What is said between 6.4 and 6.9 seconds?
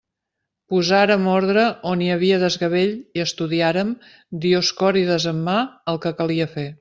fer.